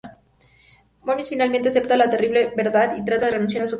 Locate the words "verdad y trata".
2.57-3.27